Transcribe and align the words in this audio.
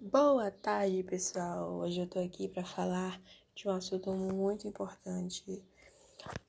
Boa 0.00 0.50
tarde, 0.50 1.02
pessoal. 1.02 1.74
Hoje 1.74 2.00
eu 2.00 2.06
tô 2.06 2.18
aqui 2.18 2.48
para 2.48 2.64
falar 2.64 3.20
de 3.54 3.68
um 3.68 3.70
assunto 3.70 4.14
muito 4.14 4.66
importante. 4.66 5.62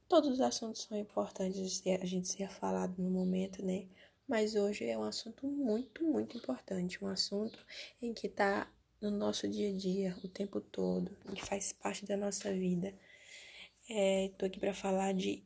Todos 0.07 0.29
os 0.29 0.39
assuntos 0.39 0.83
são 0.83 0.97
importantes 0.97 1.83
a 1.85 2.05
gente 2.05 2.29
ser 2.29 2.49
falado 2.49 2.95
no 2.97 3.09
momento, 3.09 3.61
né? 3.61 3.87
Mas 4.25 4.55
hoje 4.55 4.85
é 4.85 4.97
um 4.97 5.03
assunto 5.03 5.45
muito, 5.47 6.01
muito 6.05 6.37
importante, 6.37 7.03
um 7.03 7.09
assunto 7.09 7.59
em 8.01 8.13
que 8.13 8.29
tá 8.29 8.71
no 9.01 9.11
nosso 9.11 9.49
dia 9.49 9.69
a 9.69 9.77
dia 9.77 10.17
o 10.23 10.29
tempo 10.29 10.61
todo, 10.61 11.11
que 11.35 11.43
faz 11.43 11.73
parte 11.73 12.05
da 12.05 12.15
nossa 12.15 12.53
vida. 12.53 12.97
É, 13.89 14.31
tô 14.37 14.45
aqui 14.45 14.61
para 14.61 14.73
falar 14.73 15.13
de 15.13 15.43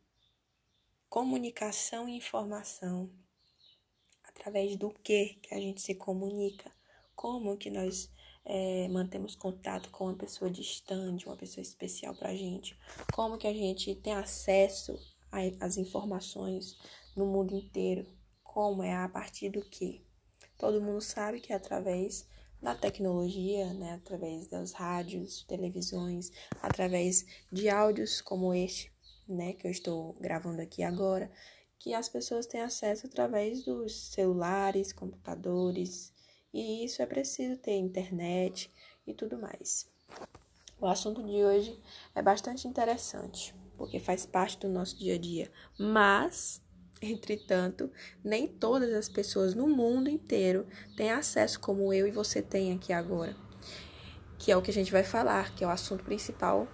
comunicação 1.09 2.07
e 2.07 2.17
informação. 2.17 3.09
Através 4.23 4.75
do 4.75 4.91
que 4.91 5.39
que 5.41 5.55
a 5.55 5.59
gente 5.59 5.81
se 5.81 5.95
comunica 5.95 6.71
como 7.19 7.57
que 7.57 7.69
nós 7.69 8.09
é, 8.45 8.87
mantemos 8.87 9.35
contato 9.35 9.89
com 9.89 10.05
uma 10.05 10.15
pessoa 10.15 10.49
distante, 10.49 11.25
uma 11.25 11.35
pessoa 11.35 11.61
especial 11.61 12.15
para 12.15 12.29
a 12.29 12.33
gente, 12.33 12.79
como 13.11 13.37
que 13.37 13.45
a 13.45 13.51
gente 13.51 13.93
tem 13.95 14.13
acesso 14.13 14.97
às 15.59 15.75
informações 15.75 16.77
no 17.17 17.25
mundo 17.25 17.53
inteiro, 17.53 18.07
como 18.41 18.83
é? 18.83 18.95
A 18.95 19.09
partir 19.09 19.49
do 19.49 19.59
que. 19.59 20.01
Todo 20.57 20.81
mundo 20.81 21.01
sabe 21.01 21.41
que 21.41 21.51
é 21.51 21.57
através 21.57 22.25
da 22.61 22.73
tecnologia, 22.73 23.73
né, 23.73 23.95
através 23.95 24.47
das 24.47 24.71
rádios, 24.71 25.43
televisões, 25.43 26.31
através 26.61 27.25
de 27.51 27.67
áudios 27.67 28.21
como 28.21 28.53
este, 28.53 28.93
né, 29.27 29.51
que 29.51 29.67
eu 29.67 29.71
estou 29.71 30.13
gravando 30.21 30.61
aqui 30.61 30.83
agora, 30.83 31.29
que 31.77 31.93
as 31.93 32.07
pessoas 32.07 32.45
têm 32.45 32.61
acesso 32.61 33.07
através 33.07 33.65
dos 33.65 33.93
celulares, 34.13 34.93
computadores, 34.93 36.13
e 36.53 36.83
isso 36.83 37.01
é 37.01 37.05
preciso 37.05 37.57
ter 37.57 37.77
internet 37.77 38.71
e 39.05 39.13
tudo 39.13 39.37
mais. 39.37 39.89
O 40.79 40.87
assunto 40.87 41.23
de 41.23 41.43
hoje 41.43 41.79
é 42.15 42.21
bastante 42.21 42.67
interessante, 42.67 43.53
porque 43.77 43.99
faz 43.99 44.25
parte 44.25 44.57
do 44.59 44.69
nosso 44.69 44.97
dia 44.97 45.15
a 45.15 45.17
dia, 45.17 45.51
mas 45.77 46.61
Entretanto, 47.01 47.89
nem 48.21 48.45
todas 48.45 48.93
as 48.93 49.07
pessoas 49.07 49.55
no 49.55 49.67
mundo 49.67 50.09
inteiro 50.09 50.67
têm 50.97 51.11
acesso 51.11 51.59
como 51.59 51.93
eu 51.93 52.05
e 52.05 52.11
você 52.11 52.41
tem 52.41 52.73
aqui 52.73 52.91
agora, 52.91 53.35
que 54.37 54.51
é 54.51 54.57
o 54.57 54.61
que 54.61 54.69
a 54.69 54.73
gente 54.73 54.91
vai 54.91 55.03
falar, 55.03 55.55
que 55.55 55.63
é 55.63 55.67
o 55.67 55.69
assunto 55.69 56.03
principal 56.03 56.67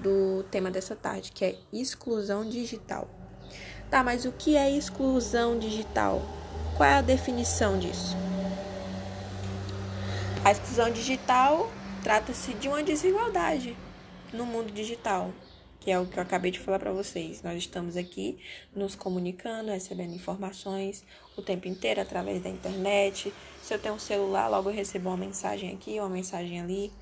do 0.00 0.44
tema 0.52 0.70
dessa 0.70 0.94
tarde, 0.94 1.32
que 1.32 1.44
é 1.44 1.58
exclusão 1.72 2.48
digital. 2.48 3.10
Tá, 3.90 4.04
mas 4.04 4.24
o 4.24 4.30
que 4.30 4.56
é 4.56 4.70
exclusão 4.70 5.58
digital? 5.58 6.22
Qual 6.76 6.88
é 6.88 6.94
a 6.94 7.02
definição 7.02 7.78
disso? 7.78 8.25
A 10.46 10.52
exclusão 10.52 10.92
digital 10.92 11.68
trata-se 12.04 12.54
de 12.54 12.68
uma 12.68 12.80
desigualdade 12.80 13.76
no 14.32 14.46
mundo 14.46 14.72
digital, 14.72 15.32
que 15.80 15.90
é 15.90 15.98
o 15.98 16.06
que 16.06 16.18
eu 16.18 16.22
acabei 16.22 16.52
de 16.52 16.60
falar 16.60 16.78
para 16.78 16.92
vocês. 16.92 17.42
Nós 17.42 17.58
estamos 17.58 17.96
aqui 17.96 18.38
nos 18.72 18.94
comunicando, 18.94 19.72
recebendo 19.72 20.14
informações 20.14 21.04
o 21.36 21.42
tempo 21.42 21.66
inteiro 21.66 22.00
através 22.00 22.44
da 22.44 22.48
internet. 22.48 23.34
Se 23.60 23.74
eu 23.74 23.78
tenho 23.80 23.96
um 23.96 23.98
celular, 23.98 24.46
logo 24.46 24.70
eu 24.70 24.72
recebo 24.72 25.08
uma 25.08 25.16
mensagem 25.16 25.74
aqui, 25.74 25.98
uma 25.98 26.08
mensagem 26.08 26.60
ali. 26.60 26.92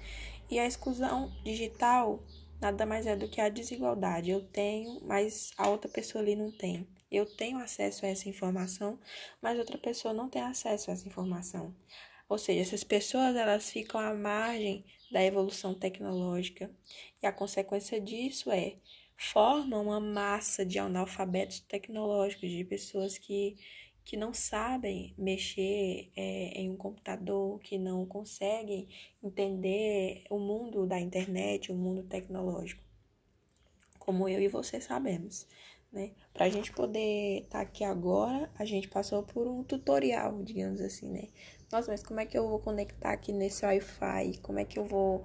E 0.51 0.59
a 0.59 0.67
exclusão 0.67 1.31
digital 1.45 2.25
nada 2.59 2.87
mais 2.87 3.07
é 3.07 3.15
do 3.15 3.29
que 3.29 3.43
a 3.43 3.51
desigualdade. 3.51 4.31
Eu 4.31 4.41
tenho, 4.41 5.03
mas 5.05 5.51
a 5.59 5.69
outra 5.69 5.91
pessoa 5.91 6.25
ali 6.25 6.35
não 6.35 6.51
tem. 6.51 6.89
Eu 7.13 7.27
tenho 7.27 7.59
acesso 7.59 8.07
a 8.07 8.09
essa 8.09 8.27
informação, 8.27 8.99
mas 9.43 9.59
outra 9.59 9.77
pessoa 9.77 10.15
não 10.15 10.31
tem 10.31 10.41
acesso 10.41 10.91
a 10.91 10.95
essa 10.95 11.07
informação. 11.07 11.75
Ou 12.35 12.39
seja, 12.39 12.63
essas 12.63 12.83
pessoas 12.83 13.37
elas 13.37 13.71
ficam 13.71 14.01
à 14.01 14.13
margem 14.13 14.85
da 15.09 15.23
evolução 15.23 15.73
tecnológica 15.73 16.69
e 17.23 17.27
a 17.29 17.33
consequência 17.33 18.01
disso 18.01 18.51
é 18.51 18.75
formam 19.17 19.85
uma 19.85 20.01
massa 20.01 20.67
de 20.67 20.77
analfabetos 20.81 21.61
tecnológicos, 21.61 22.51
de 22.51 22.65
pessoas 22.65 23.17
que, 23.17 23.57
que 24.05 24.17
não 24.17 24.35
sabem 24.35 25.15
mexer 25.17 26.11
é, 26.17 26.61
em 26.61 26.69
um 26.71 26.77
computador, 26.77 27.61
que 27.61 27.79
não 27.79 28.05
conseguem 28.05 28.89
entender 29.23 30.25
o 30.29 30.37
mundo 30.37 30.89
da 30.89 30.99
internet, 30.99 31.71
o 31.71 31.77
mundo 31.77 32.03
tecnológico, 32.03 32.83
como 33.97 34.29
eu 34.29 34.41
e 34.43 34.49
você 34.49 34.81
sabemos 34.81 35.47
né? 35.95 36.11
Para 36.33 36.47
a 36.47 36.51
gente 36.51 36.73
poder 36.73 37.43
estar 37.43 37.59
tá 37.59 37.61
aqui 37.61 37.85
agora, 37.85 38.51
a 38.59 38.65
gente 38.65 38.89
passou 38.89 39.23
por 39.23 39.47
um 39.47 39.63
tutorial, 39.63 40.43
digamos 40.43 40.81
assim, 40.81 41.09
né? 41.09 41.29
Nossa, 41.75 41.91
mas 41.91 42.05
como 42.05 42.21
é 42.21 42.25
que 42.25 42.39
eu 42.39 42.49
vou 42.49 42.61
conectar 42.61 43.11
aqui 43.11 43.33
nesse 43.33 43.67
Wi-Fi? 43.67 44.39
Como 44.41 44.61
é 44.61 44.65
que 44.65 44.79
eu 44.79 44.85
vou 44.85 45.25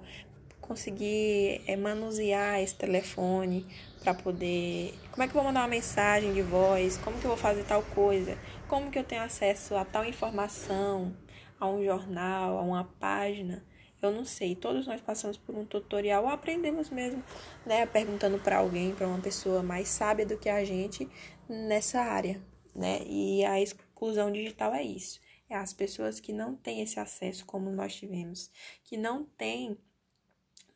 conseguir 0.60 1.62
é, 1.64 1.76
manusear 1.76 2.60
esse 2.60 2.74
telefone 2.74 3.64
para 4.00 4.14
poder. 4.14 4.92
Como 5.12 5.22
é 5.22 5.28
que 5.28 5.30
eu 5.30 5.34
vou 5.34 5.44
mandar 5.44 5.60
uma 5.60 5.68
mensagem 5.68 6.34
de 6.34 6.42
voz? 6.42 6.98
Como 6.98 7.20
que 7.20 7.24
eu 7.24 7.28
vou 7.28 7.36
fazer 7.36 7.62
tal 7.62 7.84
coisa? 7.94 8.36
Como 8.66 8.90
que 8.90 8.98
eu 8.98 9.04
tenho 9.04 9.22
acesso 9.22 9.76
a 9.76 9.84
tal 9.84 10.04
informação, 10.04 11.16
a 11.60 11.68
um 11.68 11.84
jornal, 11.84 12.58
a 12.58 12.62
uma 12.62 12.82
página? 12.98 13.64
Eu 14.02 14.10
não 14.10 14.24
sei, 14.24 14.56
todos 14.56 14.88
nós 14.88 15.00
passamos 15.00 15.36
por 15.36 15.54
um 15.54 15.64
tutorial 15.64 16.24
ou 16.24 16.30
aprendemos 16.30 16.90
mesmo, 16.90 17.22
né, 17.64 17.86
perguntando 17.86 18.40
para 18.40 18.58
alguém, 18.58 18.92
para 18.92 19.06
uma 19.06 19.20
pessoa 19.20 19.62
mais 19.62 19.86
sábia 19.86 20.26
do 20.26 20.36
que 20.36 20.48
a 20.48 20.64
gente 20.64 21.08
nessa 21.48 22.00
área, 22.00 22.42
né? 22.74 23.02
E 23.06 23.44
a 23.44 23.60
exclusão 23.60 24.32
digital 24.32 24.74
é 24.74 24.82
isso. 24.82 25.20
É 25.50 25.56
as 25.56 25.72
pessoas 25.72 26.20
que 26.20 26.32
não 26.32 26.54
têm 26.54 26.80
esse 26.80 27.00
acesso 27.00 27.44
como 27.44 27.70
nós 27.70 27.94
tivemos, 27.96 28.50
que 28.84 28.96
não 28.96 29.24
têm 29.24 29.76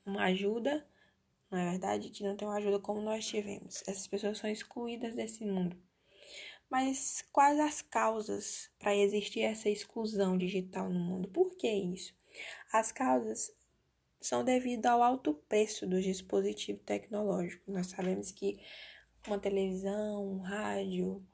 uma 0.05 0.25
ajuda, 0.25 0.87
não 1.51 1.59
é 1.59 1.71
verdade? 1.71 2.11
Que 2.11 2.25
não 2.25 2.37
tem 2.37 2.47
uma 2.47 2.57
ajuda 2.57 2.81
como 2.81 3.01
nós 3.01 3.25
tivemos. 3.25 3.83
Essas 3.87 4.09
pessoas 4.09 4.39
são 4.39 4.51
excluídas 4.51 5.15
desse 5.15 5.45
mundo. 5.47 5.77
Mas 6.69 7.25
quais 7.31 7.59
as 7.61 7.83
causas 7.83 8.69
para 8.77 8.97
existir 8.97 9.43
essa 9.43 9.71
exclusão 9.71 10.37
digital 10.37 10.91
no 10.91 10.99
mundo? 10.99 11.29
Por 11.29 11.57
que 11.57 11.71
isso? 11.71 12.13
As 12.73 12.91
causas 12.91 13.53
são 14.21 14.43
devido 14.43 14.87
ao 14.87 15.03
alto 15.03 15.35
preço 15.49 15.87
dos 15.87 16.03
dispositivos 16.03 16.83
tecnológicos. 16.85 17.73
Nós 17.73 17.87
sabemos 17.87 18.33
que 18.33 18.59
uma 19.27 19.39
televisão, 19.39 20.33
um 20.33 20.39
rádio, 20.39 21.25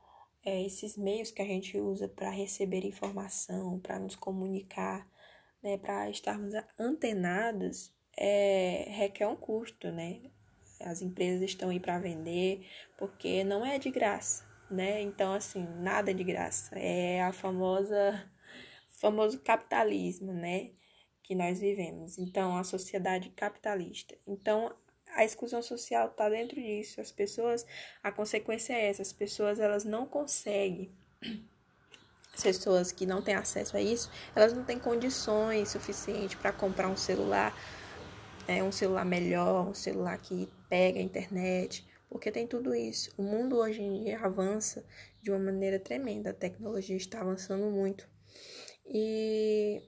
é, 0.45 0.65
esses 0.65 0.97
meios 0.97 1.31
que 1.31 1.43
a 1.43 1.45
gente 1.45 1.79
usa 1.79 2.09
para 2.09 2.31
receber 2.31 2.85
informação, 2.85 3.79
para 3.81 3.99
nos 3.99 4.17
comunicar, 4.17 5.07
né, 5.63 5.77
para 5.79 6.09
estarmos 6.11 6.55
antenados, 6.79 7.93
é, 8.17 8.87
requer 8.89 9.27
um 9.27 9.37
custo, 9.37 9.91
né? 9.93 10.21
As 10.81 11.03
empresas 11.03 11.43
estão 11.43 11.69
aí 11.69 11.79
para 11.79 11.99
vender, 11.99 12.67
porque 12.99 13.45
não 13.45 13.65
é 13.65 13.79
de 13.79 13.91
graça, 13.91 14.45
né? 14.71 15.03
Então, 15.03 15.35
assim, 15.35 15.63
nada 15.79 16.15
de 16.15 16.25
graça. 16.25 16.79
É 16.79 17.23
a 17.23 17.33
famosa 17.33 18.31
famoso 18.89 19.41
capitalismo, 19.41 20.33
né? 20.33 20.73
que 21.31 21.35
nós 21.37 21.61
vivemos. 21.61 22.19
Então, 22.19 22.57
a 22.57 22.65
sociedade 22.65 23.31
capitalista. 23.31 24.17
Então, 24.27 24.75
a 25.15 25.25
exclusão 25.25 25.63
social 25.63 26.09
está 26.09 26.29
dentro 26.29 26.61
disso. 26.61 27.01
As 27.01 27.11
pessoas, 27.11 27.67
a 28.03 28.11
consequência 28.11 28.73
é 28.73 28.89
essa: 28.89 29.03
as 29.03 29.13
pessoas 29.13 29.59
elas 29.59 29.85
não 29.85 30.07
conseguem. 30.07 30.91
As 32.33 32.43
pessoas 32.43 32.93
que 32.93 33.05
não 33.05 33.21
têm 33.21 33.35
acesso 33.35 33.77
a 33.77 33.83
isso, 33.83 34.11
elas 34.35 34.53
não 34.53 34.65
têm 34.65 34.79
condições 34.79 35.71
suficientes 35.71 36.37
para 36.37 36.53
comprar 36.53 36.89
um 36.89 36.97
celular, 36.97 37.55
é, 38.47 38.63
um 38.63 38.73
celular 38.73 39.05
melhor, 39.05 39.69
um 39.69 39.75
celular 39.75 40.17
que 40.17 40.49
pega 40.69 41.01
a 41.01 41.03
internet, 41.03 41.87
porque 42.09 42.31
tem 42.31 42.47
tudo 42.47 42.75
isso. 42.75 43.13
O 43.19 43.23
mundo 43.23 43.57
hoje 43.57 43.83
em 43.83 44.05
dia 44.05 44.21
avança 44.21 44.85
de 45.21 45.31
uma 45.31 45.39
maneira 45.39 45.79
tremenda, 45.79 46.31
a 46.31 46.35
tecnologia 46.35 46.97
está 46.97 47.21
avançando 47.21 47.67
muito. 47.67 48.09
E 48.87 49.83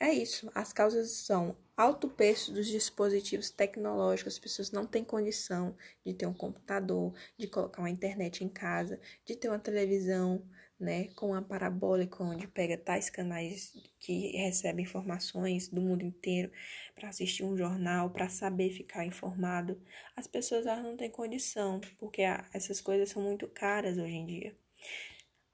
é 0.00 0.12
isso. 0.12 0.50
As 0.54 0.72
causas 0.72 1.10
são 1.10 1.54
alto 1.76 2.08
preço 2.08 2.52
dos 2.52 2.66
dispositivos 2.66 3.50
tecnológicos. 3.50 4.32
As 4.34 4.38
pessoas 4.38 4.70
não 4.70 4.86
têm 4.86 5.04
condição 5.04 5.76
de 6.04 6.14
ter 6.14 6.26
um 6.26 6.32
computador, 6.32 7.12
de 7.38 7.46
colocar 7.46 7.82
uma 7.82 7.90
internet 7.90 8.42
em 8.42 8.48
casa, 8.48 8.98
de 9.26 9.36
ter 9.36 9.48
uma 9.48 9.58
televisão, 9.58 10.42
né, 10.78 11.08
com 11.14 11.28
uma 11.28 11.42
parabólica 11.42 12.24
onde 12.24 12.48
pega 12.48 12.78
tais 12.78 13.10
canais 13.10 13.74
que 13.98 14.34
recebem 14.38 14.84
informações 14.84 15.68
do 15.68 15.82
mundo 15.82 16.02
inteiro 16.02 16.50
para 16.94 17.10
assistir 17.10 17.44
um 17.44 17.54
jornal, 17.54 18.08
para 18.08 18.30
saber 18.30 18.70
ficar 18.70 19.04
informado. 19.04 19.78
As 20.16 20.26
pessoas 20.26 20.64
elas 20.64 20.82
não 20.82 20.96
têm 20.96 21.10
condição, 21.10 21.80
porque 21.98 22.22
essas 22.54 22.80
coisas 22.80 23.10
são 23.10 23.22
muito 23.22 23.46
caras 23.48 23.98
hoje 23.98 24.14
em 24.14 24.26
dia 24.26 24.56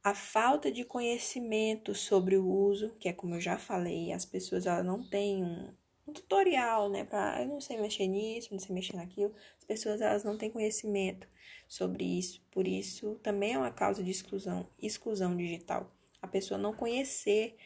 a 0.07 0.15
falta 0.15 0.71
de 0.71 0.85
conhecimento 0.85 1.93
sobre 1.93 2.37
o 2.37 2.47
uso, 2.49 2.95
que 2.97 3.09
é 3.09 3.13
como 3.13 3.35
eu 3.35 3.41
já 3.41 3.59
falei, 3.59 4.13
as 4.13 4.25
pessoas 4.25 4.65
elas 4.65 4.87
não 4.87 5.03
têm 5.03 5.43
um, 5.43 5.75
um 6.07 6.13
tutorial, 6.13 6.89
né, 6.89 7.03
para 7.03 7.43
eu 7.43 7.49
não 7.49 7.61
sei 7.61 7.77
mexer 7.81 8.07
nisso, 8.07 8.51
não 8.53 8.61
sei 8.61 8.73
mexer 8.73 8.95
naquilo. 8.95 9.35
As 9.59 9.65
pessoas 9.65 10.01
elas 10.01 10.23
não 10.23 10.39
têm 10.39 10.49
conhecimento 10.49 11.27
sobre 11.67 12.05
isso, 12.05 12.41
por 12.53 12.69
isso 12.69 13.17
também 13.17 13.55
é 13.55 13.59
uma 13.59 13.73
causa 13.73 14.01
de 14.01 14.13
exclusão, 14.13 14.69
exclusão 14.81 15.37
digital. 15.37 15.93
A 16.23 16.29
pessoa 16.29 16.57
não 16.57 16.73
conhecer 16.73 17.57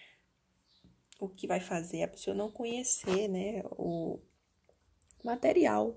o 1.20 1.28
que 1.28 1.46
vai 1.46 1.60
fazer, 1.60 2.04
a 2.04 2.08
pessoa 2.08 2.34
não 2.34 2.50
conhecer, 2.50 3.28
né, 3.28 3.62
o 3.72 4.18
material. 5.22 5.94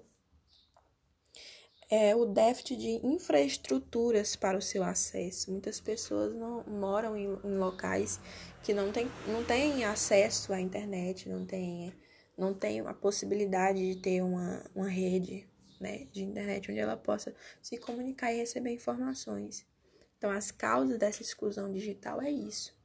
É 1.96 2.16
o 2.16 2.26
déficit 2.26 2.76
de 2.76 3.06
infraestruturas 3.06 4.36
para 4.36 4.58
o 4.58 4.62
seu 4.64 4.84
acesso. 4.84 5.52
Muitas 5.52 5.80
pessoas 5.80 6.34
não 6.34 6.64
moram 6.64 7.16
em, 7.16 7.26
em 7.44 7.56
locais 7.56 8.20
que 8.64 8.74
não 8.74 8.92
têm 8.92 9.08
não 9.28 9.44
tem 9.44 9.86
acesso 9.86 10.52
à 10.54 10.60
internet, 10.60 11.30
não 11.30 11.46
tem, 11.46 11.94
não 12.36 12.52
tem 12.52 12.80
a 12.80 12.96
possibilidade 12.96 13.94
de 13.94 14.02
ter 14.02 14.24
uma, 14.24 14.64
uma 14.74 14.90
rede 14.90 15.48
né, 15.80 16.08
de 16.12 16.24
internet 16.24 16.72
onde 16.72 16.80
ela 16.80 16.98
possa 16.98 17.36
se 17.62 17.78
comunicar 17.78 18.34
e 18.34 18.38
receber 18.38 18.72
informações. 18.72 19.64
Então, 20.18 20.32
as 20.32 20.50
causas 20.50 20.98
dessa 20.98 21.22
exclusão 21.22 21.72
digital 21.72 22.20
é 22.24 22.32
isso. 22.32 22.76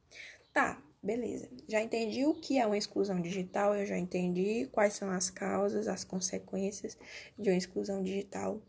Tá, 0.53 0.79
beleza. 1.01 1.49
Já 1.67 1.81
entendi 1.81 2.25
o 2.25 2.35
que 2.35 2.59
é 2.59 2.65
uma 2.67 2.77
exclusão 2.77 3.19
digital, 3.19 3.75
eu 3.75 3.87
já 3.87 3.97
entendi 3.97 4.67
quais 4.71 4.93
são 4.93 5.09
as 5.09 5.31
causas, 5.31 5.87
as 5.87 6.03
consequências 6.03 6.95
de 7.39 7.49
uma 7.49 7.57
exclusão 7.57 8.03
digital. 8.03 8.61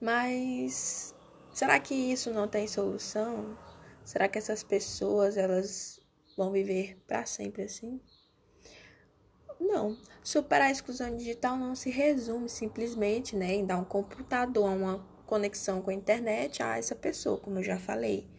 Mas 0.00 1.14
será 1.52 1.78
que 1.80 1.94
isso 1.94 2.32
não 2.32 2.46
tem 2.46 2.66
solução? 2.66 3.58
Será 4.04 4.28
que 4.28 4.38
essas 4.38 4.62
pessoas 4.62 5.36
elas 5.36 6.00
vão 6.36 6.52
viver 6.52 7.02
para 7.06 7.26
sempre 7.26 7.62
assim? 7.62 8.00
Não. 9.60 9.98
Superar 10.22 10.68
a 10.68 10.70
exclusão 10.70 11.16
digital 11.16 11.56
não 11.56 11.74
se 11.74 11.90
resume 11.90 12.48
simplesmente 12.48 13.34
né, 13.34 13.54
em 13.54 13.66
dar 13.66 13.78
um 13.78 13.84
computador, 13.84 14.70
uma 14.70 15.04
conexão 15.26 15.82
com 15.82 15.90
a 15.90 15.94
internet 15.94 16.62
a 16.62 16.78
essa 16.78 16.94
pessoa, 16.94 17.38
como 17.38 17.58
eu 17.58 17.62
já 17.62 17.78
falei. 17.78 18.30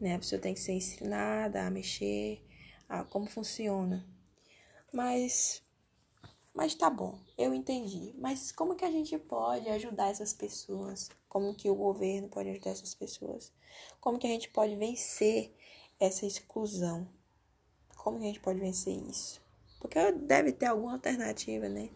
Né? 0.00 0.14
A 0.14 0.18
pessoa 0.18 0.40
tem 0.40 0.54
que 0.54 0.60
ser 0.60 0.72
ensinada 0.72 1.62
a 1.62 1.70
mexer, 1.70 2.42
a 2.88 3.04
como 3.04 3.26
funciona. 3.26 4.06
Mas, 4.92 5.62
mas 6.54 6.74
tá 6.74 6.90
bom, 6.90 7.18
eu 7.38 7.54
entendi. 7.54 8.14
Mas 8.18 8.52
como 8.52 8.74
que 8.74 8.84
a 8.84 8.90
gente 8.90 9.16
pode 9.18 9.68
ajudar 9.68 10.10
essas 10.10 10.34
pessoas? 10.34 11.08
Como 11.28 11.54
que 11.54 11.70
o 11.70 11.74
governo 11.74 12.28
pode 12.28 12.50
ajudar 12.50 12.70
essas 12.70 12.94
pessoas? 12.94 13.52
Como 14.00 14.18
que 14.18 14.26
a 14.26 14.30
gente 14.30 14.50
pode 14.50 14.76
vencer 14.76 15.54
essa 15.98 16.26
exclusão? 16.26 17.08
Como 17.96 18.18
que 18.18 18.24
a 18.24 18.26
gente 18.28 18.40
pode 18.40 18.60
vencer 18.60 18.94
isso? 19.08 19.40
Porque 19.80 20.12
deve 20.12 20.52
ter 20.52 20.66
alguma 20.66 20.92
alternativa, 20.92 21.68
né? 21.68 21.88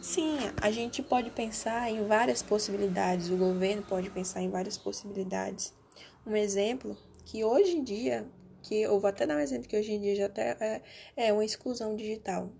Sim, 0.00 0.36
a 0.60 0.70
gente 0.70 1.02
pode 1.02 1.30
pensar 1.30 1.90
em 1.90 2.06
várias 2.06 2.42
possibilidades, 2.42 3.30
o 3.30 3.36
governo 3.36 3.82
pode 3.82 4.10
pensar 4.10 4.42
em 4.42 4.50
várias 4.50 4.78
possibilidades. 4.78 5.74
Um 6.24 6.36
exemplo 6.36 6.96
que 7.24 7.44
hoje 7.44 7.76
em 7.76 7.82
dia, 7.82 8.30
que 8.62 8.82
eu 8.82 9.00
vou 9.00 9.08
até 9.08 9.26
dar 9.26 9.36
um 9.36 9.40
exemplo 9.40 9.68
que 9.68 9.76
hoje 9.76 9.92
em 9.92 10.00
dia 10.00 10.14
já 10.14 10.26
até 10.26 10.56
é, 10.60 10.82
é 11.16 11.32
uma 11.32 11.44
exclusão 11.44 11.96
digital. 11.96 12.52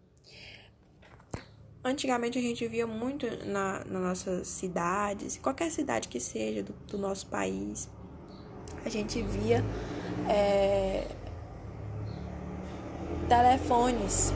Antigamente 1.88 2.38
a 2.38 2.43
gente 2.43 2.69
via 2.69 2.87
muito 2.87 3.26
na, 3.46 3.82
nas 3.87 4.02
nossas 4.02 4.46
cidades, 4.46 5.38
qualquer 5.38 5.70
cidade 5.70 6.06
que 6.06 6.20
seja 6.20 6.62
do, 6.62 6.75
do 6.87 6.99
nosso 6.99 7.26
país, 7.29 7.88
a 8.85 8.90
gente 8.90 9.23
via 9.23 9.64
é, 10.29 11.06
telefones 13.26 14.35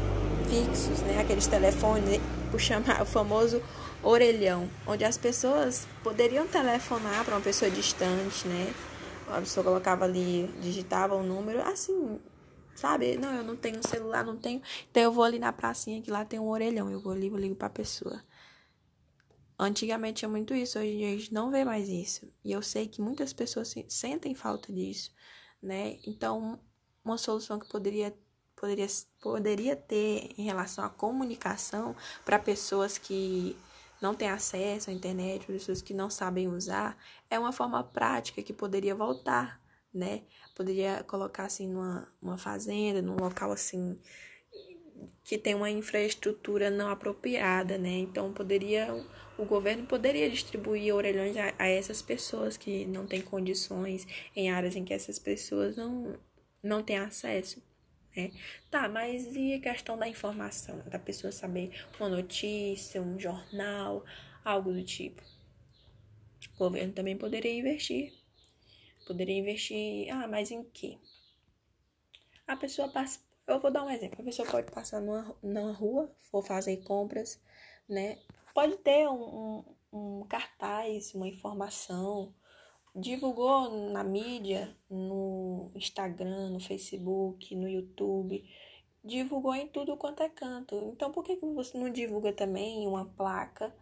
fixos, 0.49 1.01
né? 1.01 1.21
Aqueles 1.21 1.47
telefones, 1.47 2.19
o, 2.55 2.59
chamar, 2.59 3.03
o 3.03 3.05
famoso 3.05 3.63
orelhão, 4.03 4.67
onde 4.87 5.05
as 5.05 5.19
pessoas 5.19 5.87
poderiam 6.03 6.47
telefonar 6.47 7.23
para 7.23 7.35
uma 7.35 7.43
pessoa 7.43 7.71
distante, 7.71 8.49
né? 8.49 8.73
A 9.29 9.41
pessoa 9.41 9.63
colocava 9.63 10.07
ali, 10.07 10.49
digitava 10.63 11.15
o 11.15 11.21
um 11.21 11.23
número, 11.23 11.61
assim, 11.61 12.19
sabe? 12.75 13.17
Não, 13.17 13.33
eu 13.35 13.45
não 13.45 13.57
tenho 13.57 13.87
celular, 13.87 14.25
não 14.25 14.37
tenho. 14.37 14.63
Então 14.91 15.03
eu 15.03 15.13
vou 15.13 15.25
ali 15.25 15.39
na 15.39 15.53
pracinha 15.53 16.03
que 16.03 16.11
lá 16.11 16.25
tem 16.25 16.39
um 16.39 16.49
orelhão, 16.49 16.91
eu 16.91 17.01
vou 17.01 17.13
ali, 17.13 17.29
eu 17.29 17.37
ligo 17.37 17.55
para 17.55 17.67
a 17.69 17.71
pessoa. 17.71 18.23
Antigamente 19.59 20.21
tinha 20.21 20.29
muito 20.29 20.55
isso, 20.55 20.79
hoje 20.79 20.89
em 20.89 20.99
dia 20.99 21.09
a 21.09 21.17
gente 21.17 21.33
não 21.33 21.51
vê 21.51 21.65
mais 21.65 21.89
isso. 21.89 22.33
E 22.45 22.51
eu 22.53 22.63
sei 22.63 22.89
que 22.89 23.01
muitas 23.01 23.33
pessoas 23.33 23.75
sentem 23.89 24.35
falta 24.35 24.73
disso, 24.73 25.13
né? 25.63 25.99
Então, 26.07 26.59
uma 27.05 27.19
solução 27.19 27.59
que 27.59 27.69
poderia 27.69 28.13
poderia, 28.63 28.87
poderia 29.21 29.77
ter 29.77 30.31
em 30.39 30.45
relação 30.45 30.85
à 30.85 30.89
comunicação 30.89 31.97
para 32.25 32.39
pessoas 32.39 32.97
que 32.97 33.57
não 34.01 34.15
têm 34.15 34.29
acesso 34.29 34.91
à 34.91 34.93
internet, 34.93 35.47
pessoas 35.47 35.83
que 35.83 35.95
não 35.95 36.11
sabem 36.11 36.49
usar, 36.49 36.97
é 37.29 37.39
uma 37.39 37.53
forma 37.53 37.83
prática 37.83 38.43
que 38.43 38.53
poderia 38.53 38.95
voltar, 38.95 39.61
né? 39.95 40.23
Poderia 40.55 41.03
colocar 41.05 41.45
assim 41.45 41.69
numa 41.69 42.09
uma 42.21 42.39
fazenda, 42.39 43.03
num 43.03 43.17
local 43.17 43.53
assim 43.53 43.99
que 45.25 45.39
tem 45.39 45.55
uma 45.55 45.71
infraestrutura 45.71 46.71
não 46.71 46.89
apropriada, 46.89 47.79
né? 47.79 47.91
Então 47.91 48.33
poderia 48.33 48.93
o 49.39 49.45
governo 49.45 49.87
poderia 49.87 50.31
distribuir 50.31 50.95
orelhões 50.95 51.37
a, 51.37 51.55
a 51.59 51.69
essas 51.69 52.03
pessoas 52.03 52.57
que 52.57 52.87
não 52.87 53.07
têm 53.07 53.23
condições 53.23 54.07
em 54.37 54.51
áreas 54.51 54.77
em 54.77 54.85
que 54.85 54.95
essas 54.95 55.19
pessoas 55.19 55.77
não 55.77 56.19
não 56.63 56.83
têm 56.83 56.99
acesso 56.99 57.63
né? 58.17 58.31
Tá, 58.71 58.89
mas 58.89 59.35
e 59.35 59.55
a 59.55 59.61
questão 59.61 59.99
da 59.99 60.09
informação? 60.09 60.79
Da 60.87 60.99
pessoa 60.99 61.33
saber 61.33 61.71
uma 61.99 62.09
notícia, 62.09 63.01
um 63.01 63.19
jornal, 63.19 64.05
algo 64.45 64.73
do 64.73 64.83
tipo. 64.83 65.23
O 66.55 66.59
governo 66.59 66.93
também 66.93 67.17
poderia 67.17 67.53
investir. 67.53 68.13
Poderia 69.13 69.39
investir. 69.39 70.11
Ah, 70.11 70.27
mas 70.27 70.51
em 70.51 70.65
que? 70.65 70.99
A 72.47 72.57
pessoa 72.57 72.89
passa. 72.89 73.21
Eu 73.47 73.61
vou 73.61 73.71
dar 73.71 73.85
um 73.85 73.91
exemplo. 73.91 74.21
A 74.21 74.25
pessoa 74.25 74.49
pode 74.49 74.71
passar 74.73 75.01
numa, 75.01 75.37
numa 75.43 75.73
rua, 75.73 76.15
for 76.19 76.43
fazer 76.43 76.79
compras, 76.79 77.41
né? 77.89 78.19
Pode 78.55 78.77
ter 78.79 79.09
um, 79.09 79.65
um, 79.93 80.21
um 80.21 80.27
cartaz, 80.27 81.15
uma 81.15 81.29
informação 81.29 82.35
divulgou 82.95 83.91
na 83.91 84.05
mídia, 84.05 84.77
no 84.89 85.71
Instagram, 85.75 86.51
no 86.51 86.61
Facebook, 86.61 87.55
no 87.57 87.69
YouTube, 87.69 88.45
divulgou 89.03 89.55
em 89.55 89.67
tudo 89.67 89.97
quanto 89.97 90.23
é 90.23 90.29
canto. 90.29 90.77
Então, 90.93 91.11
por 91.11 91.25
que, 91.25 91.37
que 91.37 91.47
você 91.47 91.77
não 91.79 91.91
divulga 91.91 92.33
também 92.33 92.87
uma 92.87 93.07
placa, 93.07 93.75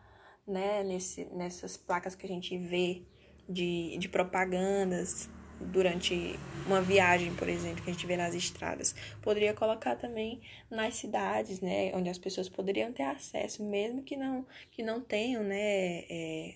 né, 0.46 0.82
nesse, 0.84 1.24
nessas 1.26 1.76
placas 1.76 2.14
que 2.14 2.24
a 2.24 2.28
gente 2.28 2.56
vê 2.56 3.04
de, 3.50 3.98
de 3.98 4.08
propagandas 4.08 5.28
durante 5.60 6.38
uma 6.66 6.80
viagem, 6.80 7.34
por 7.34 7.48
exemplo, 7.48 7.82
que 7.82 7.90
a 7.90 7.92
gente 7.92 8.06
vê 8.06 8.16
nas 8.16 8.34
estradas? 8.34 8.94
Poderia 9.20 9.52
colocar 9.52 9.96
também 9.96 10.40
nas 10.70 10.94
cidades, 10.94 11.60
né, 11.60 11.92
onde 11.94 12.08
as 12.08 12.16
pessoas 12.16 12.48
poderiam 12.48 12.92
ter 12.92 13.02
acesso, 13.02 13.62
mesmo 13.64 14.02
que 14.02 14.16
não, 14.16 14.46
que 14.70 14.82
não 14.82 15.00
tenham, 15.00 15.42
né, 15.42 16.04
é, 16.08 16.54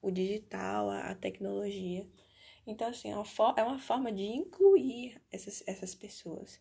o 0.00 0.10
digital, 0.10 0.90
a, 0.90 1.10
a 1.10 1.14
tecnologia. 1.14 2.06
Então, 2.66 2.88
assim, 2.88 3.10
é 3.10 3.16
uma, 3.16 3.54
é 3.56 3.62
uma 3.62 3.78
forma 3.78 4.12
de 4.12 4.22
incluir 4.22 5.20
essas, 5.32 5.64
essas 5.66 5.94
pessoas. 5.94 6.60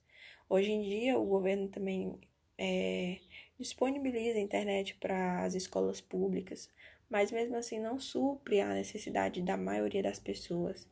Hoje 0.50 0.72
em 0.72 0.81
dia, 0.81 1.20
o 1.20 1.25
governo 1.25 1.67
também 1.67 2.20
é, 2.58 3.20
disponibiliza 3.60 4.38
a 4.38 4.41
internet 4.41 4.96
para 4.96 5.43
as 5.43 5.53
escolas 5.53 6.01
públicas, 6.01 6.70
mas 7.12 7.32
mesmo 7.32 7.58
assim 7.58 7.80
não 7.80 8.00
supre 8.00 8.62
a 8.62 8.74
necessidade 8.74 9.41
da 9.41 9.58
maioria 9.58 10.01
das 10.01 10.18
pessoas. 10.18 10.88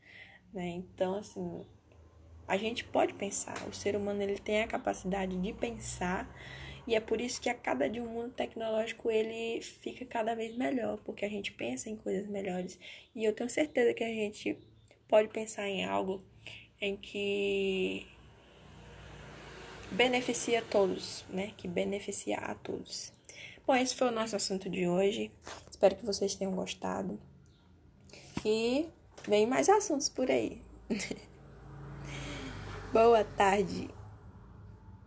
Né? 0.54 0.68
Então, 0.68 1.16
assim, 1.16 1.66
a 2.48 2.58
gente 2.58 2.84
pode 2.84 3.14
pensar, 3.14 3.68
o 3.68 3.74
ser 3.74 3.96
humano 3.96 4.22
ele 4.22 4.38
tem 4.38 4.62
a 4.62 4.68
capacidade 4.68 5.38
de 5.38 5.54
pensar 5.54 6.30
e 6.86 6.96
é 6.96 7.00
por 7.00 7.22
isso 7.22 7.40
que 7.40 7.50
a 7.50 7.54
cada 7.54 7.88
dia 7.88 8.04
o 8.04 8.10
mundo 8.10 8.34
tecnológico 8.34 9.12
ele 9.12 9.62
fica 9.62 10.06
cada 10.06 10.36
vez 10.36 10.58
melhor, 10.58 10.98
porque 11.06 11.24
a 11.24 11.30
gente 11.30 11.52
pensa 11.52 11.90
em 11.90 11.96
coisas 11.96 12.28
melhores. 12.28 12.80
E 13.16 13.24
eu 13.24 13.32
tenho 13.32 13.50
certeza 13.50 13.94
que 13.94 14.04
a 14.04 14.08
gente 14.08 14.58
pode 15.08 15.28
pensar 15.28 15.68
em 15.68 15.86
algo 15.86 16.24
em 16.82 16.98
que 16.98 18.08
beneficia 19.92 20.64
todos, 20.64 21.26
né? 21.30 21.54
Que 21.56 21.68
beneficia 21.68 22.38
a 22.38 22.56
todos. 22.56 23.14
Bom, 23.66 23.75
esse 23.75 23.96
foi 23.96 24.08
o 24.08 24.12
nosso 24.12 24.36
assunto 24.36 24.70
de 24.70 24.88
hoje. 24.88 25.32
Espero 25.70 25.96
que 25.96 26.06
vocês 26.06 26.36
tenham 26.36 26.54
gostado. 26.54 27.20
E 28.44 28.89
vem 29.28 29.46
mais 29.46 29.70
assuntos 29.70 30.10
por 30.10 30.30
aí. 30.30 30.62
Boa 32.92 33.24
tarde. 33.24 33.89